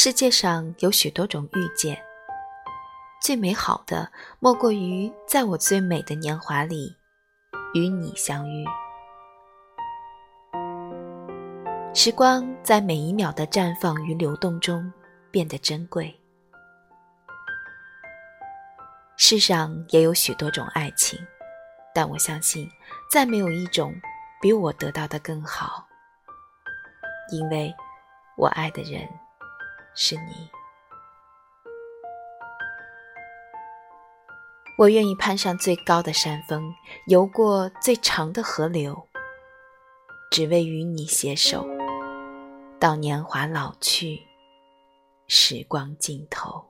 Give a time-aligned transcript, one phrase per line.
[0.00, 2.00] 世界上有许多种遇见，
[3.20, 6.96] 最美好的莫过于在我最美的年华里
[7.74, 8.64] 与你相遇。
[11.92, 14.88] 时光在每一秒的绽放与流动中
[15.32, 16.16] 变得珍贵。
[19.16, 21.18] 世上也有许多种爱情，
[21.92, 22.70] 但我相信，
[23.10, 23.92] 再没有一种
[24.40, 25.84] 比我得到的更好，
[27.32, 27.74] 因为
[28.36, 29.04] 我爱的人
[30.00, 30.48] 是你。
[34.78, 36.72] 我愿意攀上最高的山峰
[37.08, 39.08] 游过最长的河流
[40.30, 41.66] 只为与你携手
[42.78, 44.22] 到年华老去
[45.26, 46.64] 时光尽头。